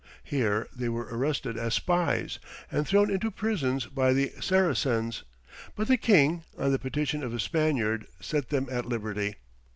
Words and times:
Here 0.23 0.67
they 0.75 0.89
were 0.89 1.07
arrested 1.15 1.57
as 1.59 1.75
spies, 1.75 2.39
and 2.71 2.87
thrown 2.87 3.11
into 3.11 3.29
prison 3.29 3.81
by 3.93 4.13
the 4.13 4.33
Saracens, 4.41 5.21
but 5.75 5.87
the 5.87 5.95
king, 5.95 6.41
on 6.57 6.71
the 6.71 6.79
petition 6.79 7.21
of 7.21 7.35
a 7.35 7.39
Spaniard, 7.39 8.07
set 8.19 8.49
them 8.49 8.67
at 8.71 8.87
liberty. 8.87 9.35